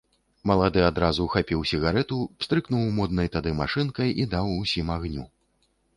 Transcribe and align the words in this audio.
Малады 0.51 0.79
адразу 0.91 1.27
хапіў 1.33 1.59
сігарэту, 1.71 2.17
пстрыкнуў 2.43 2.89
моднай 3.01 3.27
тады 3.35 3.53
машынкай 3.61 4.09
і 4.25 4.29
даў 4.33 4.47
усім 4.63 4.87
агню. 4.99 5.29